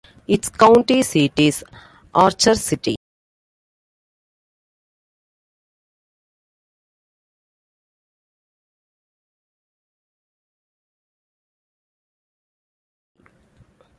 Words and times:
Its 0.27 0.49
county 0.49 1.03
seat 1.03 1.33
is 1.39 1.63
Archer 2.11 2.55
City. 2.55 2.95